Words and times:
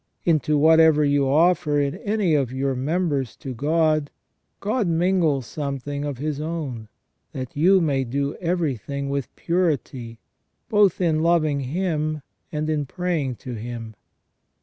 Into 0.25 0.57
whatever 0.57 1.05
you 1.05 1.27
offer 1.29 1.79
in 1.79 1.93
any 1.97 2.33
of 2.33 2.51
your 2.51 2.73
members 2.73 3.35
to 3.35 3.53
God, 3.53 4.09
God 4.59 4.87
mingles 4.87 5.45
something 5.45 6.05
of 6.05 6.17
His 6.17 6.39
own, 6.41 6.87
that 7.33 7.55
you 7.55 7.79
may 7.81 8.03
do 8.03 8.33
everything 8.37 9.09
with 9.09 9.27
purity, 9.35 10.17
both 10.69 11.01
in 11.01 11.19
loving 11.21 11.59
Him 11.59 12.23
and 12.51 12.67
in 12.67 12.87
praying 12.87 13.35
to 13.45 13.53
Him. 13.53 13.93